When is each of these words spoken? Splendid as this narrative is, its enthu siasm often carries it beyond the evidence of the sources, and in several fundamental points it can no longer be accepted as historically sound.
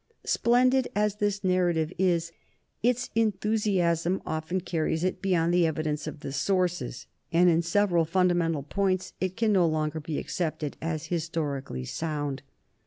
Splendid 0.25 0.87
as 0.95 1.17
this 1.17 1.43
narrative 1.43 1.93
is, 1.99 2.31
its 2.81 3.11
enthu 3.15 3.53
siasm 3.53 4.19
often 4.25 4.59
carries 4.59 5.03
it 5.03 5.21
beyond 5.21 5.53
the 5.53 5.67
evidence 5.67 6.07
of 6.07 6.21
the 6.21 6.31
sources, 6.31 7.05
and 7.31 7.51
in 7.51 7.61
several 7.61 8.03
fundamental 8.03 8.63
points 8.63 9.13
it 9.21 9.37
can 9.37 9.53
no 9.53 9.67
longer 9.67 9.99
be 9.99 10.17
accepted 10.17 10.75
as 10.81 11.05
historically 11.13 11.85
sound. 11.85 12.41